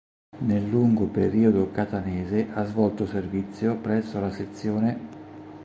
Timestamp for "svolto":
2.65-3.05